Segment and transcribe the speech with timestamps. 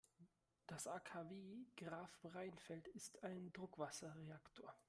[0.65, 4.73] Das AKW Grafenrheinfeld ist ein Druckwasserreaktor.